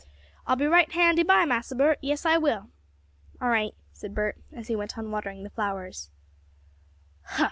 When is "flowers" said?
5.51-6.09